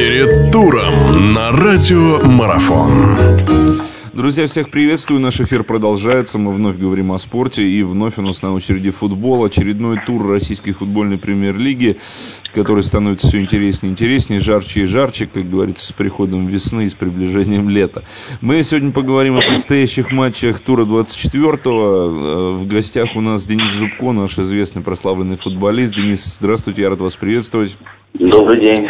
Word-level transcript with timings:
Перед 0.00 0.50
туром 0.50 1.34
на 1.34 1.52
радио 1.52 2.26
Марафон. 2.26 2.90
Друзья, 4.14 4.46
всех 4.46 4.70
приветствую. 4.70 5.20
Наш 5.20 5.42
эфир 5.42 5.62
продолжается. 5.62 6.38
Мы 6.38 6.54
вновь 6.54 6.78
говорим 6.78 7.12
о 7.12 7.18
спорте. 7.18 7.68
И 7.68 7.82
вновь 7.82 8.16
у 8.16 8.22
нас 8.22 8.40
на 8.40 8.54
очереди 8.54 8.90
футбол. 8.92 9.44
Очередной 9.44 9.98
тур 10.06 10.26
российской 10.26 10.72
футбольной 10.72 11.18
премьер-лиги, 11.18 11.98
который 12.54 12.82
становится 12.82 13.28
все 13.28 13.42
интереснее 13.42 13.90
и 13.90 13.92
интереснее, 13.92 14.40
жарче 14.40 14.84
и 14.84 14.86
жарче, 14.86 15.26
как 15.26 15.50
говорится, 15.50 15.88
с 15.88 15.92
приходом 15.92 16.46
весны 16.46 16.86
и 16.86 16.88
с 16.88 16.94
приближением 16.94 17.68
лета. 17.68 18.02
Мы 18.40 18.62
сегодня 18.62 18.92
поговорим 18.92 19.36
о 19.36 19.42
предстоящих 19.42 20.12
матчах 20.12 20.60
тура 20.60 20.86
24-го. 20.86 22.54
В 22.56 22.66
гостях 22.66 23.16
у 23.16 23.20
нас 23.20 23.44
Денис 23.44 23.70
Зубко, 23.74 24.12
наш 24.12 24.38
известный 24.38 24.80
прославленный 24.80 25.36
футболист. 25.36 25.94
Денис, 25.94 26.24
здравствуйте, 26.38 26.80
я 26.80 26.88
рад 26.88 27.02
вас 27.02 27.16
приветствовать. 27.16 27.76
Добрый 28.14 28.60
день. 28.60 28.88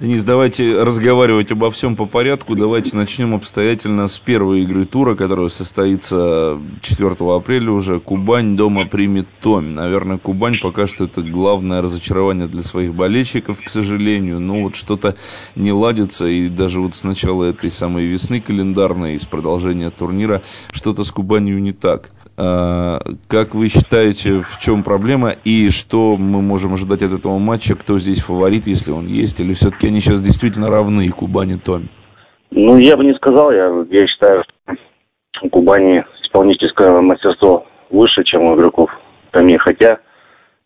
Денис, 0.00 0.24
давайте 0.24 0.82
разговаривать 0.82 1.52
обо 1.52 1.70
всем 1.70 1.94
по 1.94 2.06
порядку. 2.06 2.54
Давайте 2.54 2.96
начнем 2.96 3.34
обстоятельно 3.34 4.06
с 4.06 4.18
первой 4.18 4.62
игры 4.62 4.86
тура, 4.86 5.14
которая 5.14 5.48
состоится 5.48 6.58
4 6.80 7.16
апреля 7.36 7.70
уже. 7.70 8.00
Кубань 8.00 8.56
дома 8.56 8.86
примет 8.86 9.28
Томь. 9.42 9.68
Наверное, 9.68 10.16
Кубань 10.16 10.58
пока 10.58 10.86
что 10.86 11.04
это 11.04 11.20
главное 11.20 11.82
разочарование 11.82 12.48
для 12.48 12.62
своих 12.62 12.94
болельщиков, 12.94 13.62
к 13.62 13.68
сожалению. 13.68 14.40
Но 14.40 14.62
вот 14.62 14.74
что-то 14.74 15.16
не 15.54 15.70
ладится. 15.70 16.26
И 16.26 16.48
даже 16.48 16.80
вот 16.80 16.94
с 16.94 17.04
начала 17.04 17.44
этой 17.44 17.68
самой 17.68 18.06
весны 18.06 18.40
календарной, 18.40 19.20
с 19.20 19.26
продолжения 19.26 19.90
турнира, 19.90 20.40
что-то 20.72 21.04
с 21.04 21.10
Кубанью 21.10 21.60
не 21.60 21.72
так. 21.72 22.08
А, 22.38 22.98
как 23.28 23.54
вы 23.54 23.68
считаете, 23.68 24.40
в 24.40 24.58
чем 24.58 24.82
проблема 24.82 25.32
и 25.44 25.70
что 25.70 26.16
мы 26.16 26.40
можем 26.40 26.74
ожидать 26.74 27.02
от 27.02 27.12
этого 27.12 27.38
матча? 27.38 27.74
Кто 27.74 27.98
здесь 27.98 28.22
фаворит, 28.22 28.66
если 28.66 28.90
он 28.90 29.06
есть? 29.06 29.40
Или 29.40 29.52
все-таки 29.52 29.88
они 29.88 30.00
сейчас 30.00 30.20
действительно 30.20 30.70
равны, 30.70 31.08
Кубани 31.10 31.56
Томи? 31.58 31.88
Ну, 32.50 32.78
я 32.78 32.96
бы 32.96 33.04
не 33.04 33.14
сказал. 33.14 33.52
Я, 33.52 33.70
я 33.90 34.06
считаю, 34.06 34.44
что 34.44 34.76
у 35.42 35.48
Кубани 35.50 36.04
исполнительское 36.24 36.88
мастерство 37.00 37.66
выше, 37.90 38.24
чем 38.24 38.42
у 38.42 38.56
игроков 38.56 38.90
Томи. 39.30 39.58
Хотя 39.58 39.98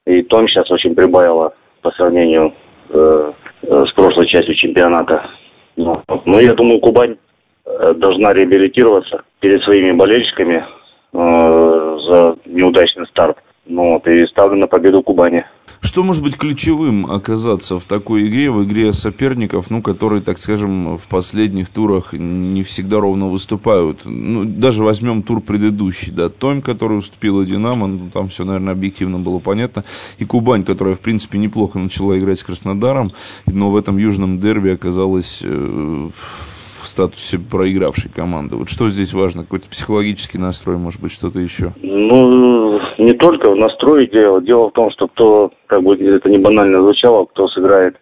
и 0.07 0.23
Том 0.23 0.47
сейчас 0.49 0.71
очень 0.71 0.95
прибавила 0.95 1.53
по 1.83 1.91
сравнению 1.93 2.55
э, 2.91 3.33
с 3.63 3.93
прошлой 3.95 4.29
частью 4.29 4.55
чемпионата. 4.55 5.31
Но, 5.77 6.03
ну, 6.25 6.39
я 6.39 6.55
думаю, 6.55 6.79
Кубань 6.81 7.17
э, 7.65 7.95
должна 7.95 8.33
реабилитироваться 8.33 9.23
перед 9.41 9.63
своими 9.63 9.93
болельщиками, 9.93 10.65
Э, 10.65 10.76
за 11.17 12.37
неудачный 12.47 13.07
старт. 13.07 13.39
Ну, 13.69 13.95
вот, 13.95 14.07
и 14.07 14.27
ставлю 14.27 14.57
на 14.57 14.69
победу 14.69 15.03
Кубани. 15.03 15.45
Что 15.81 16.05
может 16.05 16.23
быть 16.23 16.37
ключевым 16.37 17.11
оказаться 17.11 17.79
в 17.79 17.85
такой 17.85 18.27
игре, 18.27 18.51
в 18.51 18.65
игре 18.65 18.93
соперников, 18.93 19.71
ну, 19.71 19.83
которые, 19.83 20.23
так 20.23 20.39
скажем, 20.39 20.97
в 20.97 21.09
последних 21.09 21.69
турах 21.69 22.13
не 22.13 22.63
всегда 22.63 23.01
ровно 23.01 23.29
выступают? 23.29 24.03
Ну, 24.05 24.45
даже 24.45 24.85
возьмем 24.85 25.23
тур 25.23 25.41
предыдущий, 25.41 26.13
да, 26.13 26.29
Томь, 26.29 26.63
который 26.63 26.99
уступила 26.99 27.45
Динамо, 27.45 27.89
ну, 27.89 28.11
там 28.11 28.29
все, 28.29 28.45
наверное, 28.45 28.75
объективно 28.75 29.19
было 29.19 29.41
понятно, 29.41 29.85
и 30.19 30.25
Кубань, 30.25 30.65
которая, 30.65 30.95
в 30.95 31.01
принципе, 31.01 31.39
неплохо 31.39 31.79
начала 31.79 32.17
играть 32.19 32.39
с 32.39 32.45
Краснодаром, 32.45 33.13
но 33.47 33.71
в 33.71 33.77
этом 33.77 33.99
южном 33.99 34.39
дерби 34.39 34.71
оказалась 34.71 35.43
э, 35.45 35.49
в 35.49 36.66
в 36.87 36.89
статусе 36.89 37.39
проигравшей 37.39 38.11
команды. 38.11 38.55
Вот 38.57 38.69
что 38.69 38.89
здесь 38.89 39.13
важно? 39.13 39.43
Какой-то 39.43 39.69
психологический 39.69 40.39
настрой, 40.39 40.79
может 40.79 41.03
быть, 41.03 41.13
что-то 41.13 41.41
еще? 41.41 41.73
Ну, 41.83 42.79
не 42.99 43.13
только 43.15 43.51
в 43.51 43.57
настрое 43.57 44.07
дело. 44.07 44.41
Дело 44.41 44.71
в 44.71 44.73
том, 44.73 44.91
что 44.93 45.09
кто, 45.09 45.51
как 45.67 45.83
бы 45.83 45.97
это 45.97 46.31
не 46.31 46.39
банально 46.39 46.81
звучало, 46.83 47.25
кто 47.27 47.49
сыграет 47.49 47.97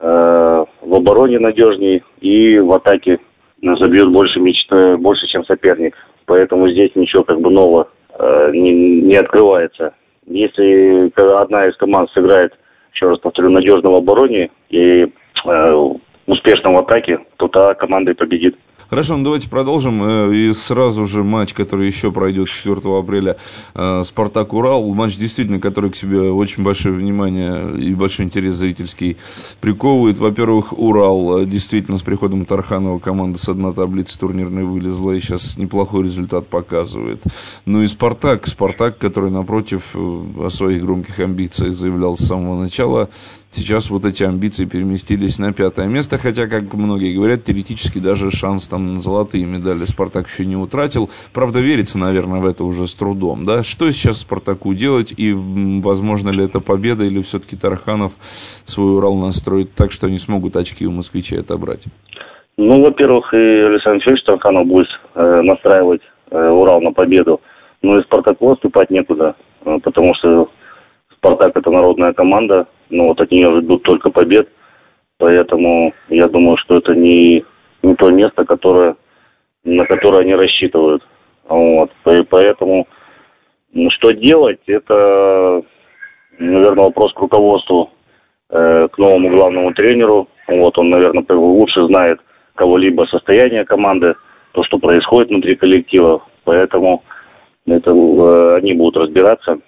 э, 0.00 0.64
в 0.80 0.94
обороне 0.94 1.38
надежней 1.38 2.02
и 2.20 2.58
в 2.58 2.72
атаке 2.72 3.18
забьет 3.62 4.10
больше, 4.10 4.40
мечта, 4.40 4.96
больше, 4.96 5.26
чем 5.26 5.44
соперник. 5.44 5.94
Поэтому 6.24 6.70
здесь 6.70 6.90
ничего 6.94 7.24
как 7.24 7.40
бы 7.40 7.50
нового 7.50 7.88
э, 8.18 8.50
не, 8.52 9.02
не 9.02 9.16
открывается. 9.16 9.92
Если 10.26 11.12
одна 11.42 11.68
из 11.68 11.76
команд 11.76 12.10
сыграет, 12.10 12.54
еще 12.94 13.10
раз 13.10 13.18
повторю, 13.18 13.50
надежно 13.50 13.90
в 13.90 13.96
обороне 13.96 14.50
и 14.70 15.04
э, 15.44 15.88
успешно 16.26 16.72
в 16.72 16.78
атаке, 16.78 17.18
то 17.36 17.48
та 17.48 17.74
команда 17.74 18.12
и 18.12 18.14
победит. 18.14 18.56
Хорошо, 18.94 19.16
ну 19.16 19.24
давайте 19.24 19.48
продолжим. 19.48 20.02
Э, 20.04 20.34
и 20.34 20.52
сразу 20.52 21.06
же 21.06 21.24
матч, 21.24 21.54
который 21.54 21.86
еще 21.86 22.12
пройдет 22.12 22.50
4 22.50 22.80
апреля, 22.96 23.36
э, 23.74 24.02
Спартак-Урал. 24.04 24.94
Матч, 24.94 25.16
действительно, 25.16 25.58
который 25.58 25.90
к 25.90 25.96
себе 25.96 26.30
очень 26.30 26.62
большое 26.62 26.94
внимание 26.94 27.76
и 27.76 27.94
большой 27.94 28.26
интерес 28.26 28.54
зрительский 28.54 29.16
приковывает. 29.60 30.18
Во-первых, 30.18 30.78
Урал 30.78 31.40
э, 31.40 31.46
действительно 31.46 31.98
с 31.98 32.02
приходом 32.02 32.44
Тарханова 32.44 32.98
команда 32.98 33.38
с 33.38 33.48
одной 33.48 33.74
таблицы 33.74 34.18
турнирной 34.18 34.64
вылезла 34.64 35.12
и 35.12 35.20
сейчас 35.20 35.56
неплохой 35.56 36.04
результат 36.04 36.46
показывает. 36.46 37.22
Ну 37.66 37.82
и 37.82 37.86
Спартак. 37.86 38.46
Спартак, 38.46 38.98
который, 38.98 39.30
напротив, 39.30 39.96
о 39.96 40.48
своих 40.50 40.84
громких 40.84 41.18
амбициях 41.18 41.74
заявлял 41.74 42.16
с 42.16 42.26
самого 42.26 42.60
начала. 42.60 43.08
Сейчас 43.50 43.88
вот 43.88 44.04
эти 44.04 44.24
амбиции 44.24 44.64
переместились 44.64 45.38
на 45.38 45.52
пятое 45.52 45.86
место, 45.86 46.18
хотя, 46.18 46.48
как 46.48 46.74
многие 46.74 47.14
говорят, 47.14 47.44
теоретически 47.44 48.00
даже 48.00 48.32
шанс 48.32 48.63
там 48.68 48.94
на 48.94 49.00
золотые 49.00 49.46
медали 49.46 49.84
Спартак 49.84 50.26
еще 50.26 50.46
не 50.46 50.56
утратил. 50.56 51.10
Правда, 51.32 51.60
верится, 51.60 51.98
наверное, 51.98 52.40
в 52.40 52.46
это 52.46 52.64
уже 52.64 52.86
с 52.86 52.94
трудом. 52.94 53.44
Да? 53.44 53.62
Что 53.62 53.90
сейчас 53.90 54.20
Спартаку 54.20 54.74
делать 54.74 55.12
и 55.16 55.32
возможно 55.34 56.30
ли 56.30 56.44
это 56.44 56.60
победа 56.60 57.04
или 57.04 57.22
все-таки 57.22 57.56
Тарханов 57.56 58.12
свой 58.64 58.96
Урал 58.96 59.16
настроит 59.16 59.74
так, 59.74 59.92
что 59.92 60.06
они 60.06 60.18
смогут 60.18 60.56
очки 60.56 60.86
у 60.86 60.92
москвичей 60.92 61.40
отобрать? 61.40 61.84
Ну, 62.56 62.82
во-первых, 62.82 63.32
и 63.34 63.36
Александр 63.36 64.00
Федорович 64.00 64.24
Тарханов 64.24 64.66
будет 64.66 64.88
э, 65.14 65.40
настраивать 65.42 66.02
э, 66.30 66.48
Урал 66.48 66.80
на 66.80 66.92
победу. 66.92 67.40
Ну 67.82 67.98
и 67.98 68.02
Спартаку 68.04 68.52
отступать 68.52 68.90
некуда, 68.90 69.34
э, 69.64 69.78
потому 69.82 70.14
что 70.14 70.48
Спартак 71.16 71.56
это 71.56 71.70
народная 71.70 72.12
команда, 72.12 72.66
но 72.90 73.08
вот 73.08 73.20
от 73.20 73.30
нее 73.30 73.60
ждут 73.60 73.82
только 73.82 74.10
побед. 74.10 74.48
Поэтому 75.18 75.92
я 76.08 76.28
думаю, 76.28 76.56
что 76.58 76.78
это 76.78 76.94
не, 76.94 77.44
не 77.94 77.96
то 77.96 78.10
место, 78.10 78.44
которое, 78.44 78.96
на 79.64 79.84
которое 79.86 80.22
они 80.22 80.34
рассчитывают. 80.34 81.02
Вот. 81.48 81.90
И 82.06 82.22
поэтому 82.28 82.86
что 83.90 84.12
делать, 84.12 84.60
это, 84.66 85.62
наверное, 86.38 86.84
вопрос 86.84 87.12
к 87.12 87.20
руководству, 87.20 87.90
э, 88.50 88.88
к 88.88 88.98
новому 88.98 89.30
главному 89.30 89.72
тренеру. 89.74 90.28
Вот 90.48 90.76
он, 90.78 90.90
наверное, 90.90 91.24
лучше 91.28 91.86
знает 91.86 92.20
кого-либо 92.54 93.04
состояние 93.06 93.64
команды, 93.64 94.14
то, 94.52 94.62
что 94.64 94.78
происходит 94.78 95.30
внутри 95.30 95.56
коллектива. 95.56 96.22
Поэтому 96.44 97.02
это 97.66 97.94
э, 97.94 98.56
они 98.56 98.74
будут 98.74 98.96
разбираться. 98.96 99.58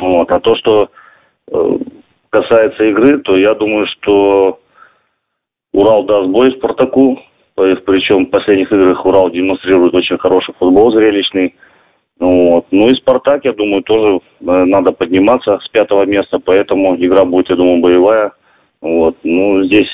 Вот. 0.00 0.30
А 0.30 0.40
то, 0.40 0.56
что 0.56 0.88
э, 1.50 1.78
касается 2.30 2.84
игры, 2.84 3.18
то 3.20 3.36
я 3.36 3.54
думаю, 3.54 3.86
что 3.86 4.58
Урал 5.72 6.04
даст 6.04 6.28
бой 6.28 6.52
Спартаку. 6.52 7.18
Причем 7.54 8.26
в 8.26 8.30
последних 8.30 8.72
играх 8.72 9.04
Урал 9.06 9.30
демонстрирует 9.30 9.94
очень 9.94 10.18
хороший 10.18 10.54
футбол, 10.58 10.92
зрелищный. 10.92 11.54
Вот. 12.18 12.66
Ну 12.70 12.88
и 12.88 12.94
Спартак, 12.94 13.44
я 13.44 13.52
думаю, 13.52 13.82
тоже 13.82 14.16
э, 14.16 14.20
надо 14.40 14.92
подниматься 14.92 15.58
с 15.64 15.68
пятого 15.68 16.04
места, 16.04 16.38
поэтому 16.44 16.96
игра 16.96 17.24
будет, 17.24 17.50
я 17.50 17.56
думаю, 17.56 17.80
боевая. 17.80 18.32
Вот. 18.80 19.16
Ну, 19.22 19.64
здесь 19.64 19.88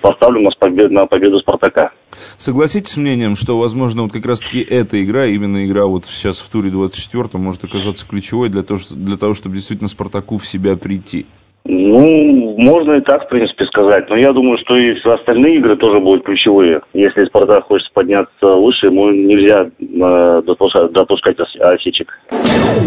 поставлю 0.00 0.40
на 0.42 0.50
победу, 0.50 0.92
на 0.92 1.06
победу 1.06 1.38
Спартака. 1.40 1.92
Согласитесь 2.36 2.92
с 2.92 2.96
мнением, 2.96 3.36
что, 3.36 3.58
возможно, 3.58 4.02
вот 4.02 4.12
как 4.12 4.24
раз-таки 4.26 4.60
эта 4.60 5.02
игра, 5.02 5.26
именно 5.26 5.66
игра 5.66 5.86
вот 5.86 6.04
сейчас 6.04 6.40
в 6.40 6.50
туре 6.50 6.70
24 6.70 7.42
может 7.42 7.64
оказаться 7.64 8.06
ключевой 8.06 8.48
для 8.48 8.62
того, 8.62 8.78
для 8.90 9.16
того, 9.16 9.34
чтобы 9.34 9.56
действительно 9.56 9.88
Спартаку 9.88 10.38
в 10.38 10.46
себя 10.46 10.76
прийти? 10.76 11.26
Ну, 11.68 12.54
можно 12.58 12.94
и 12.94 13.00
так, 13.00 13.24
в 13.24 13.28
принципе, 13.28 13.64
сказать. 13.66 14.08
Но 14.08 14.16
я 14.16 14.32
думаю, 14.32 14.58
что 14.58 14.76
и 14.76 14.94
все 14.94 15.14
остальные 15.14 15.56
игры 15.56 15.76
тоже 15.76 16.00
будут 16.00 16.24
ключевые. 16.24 16.80
Если 16.94 17.24
Спартак 17.26 17.64
хочет 17.64 17.92
подняться 17.92 18.46
выше, 18.46 18.86
ему 18.86 19.10
нельзя 19.10 19.66
э, 19.80 20.42
допускать, 20.46 20.92
допускать 20.92 21.36
осечек. 21.60 22.18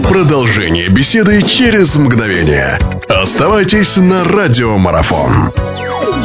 Продолжение 0.10 0.88
беседы 0.90 1.42
через 1.42 1.98
мгновение. 1.98 2.78
Оставайтесь 3.10 3.98
на 3.98 4.24
радиомарафон. 4.24 6.19